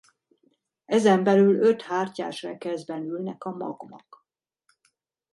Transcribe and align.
Ezen 0.85 1.23
belül 1.23 1.55
öt 1.59 1.81
hártyás 1.81 2.41
rekeszben 2.43 3.03
ülnek 3.03 3.43
a 3.43 3.51
magvak. 3.51 4.25